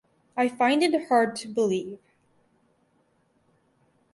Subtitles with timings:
[0.35, 1.99] I find it hard to believe.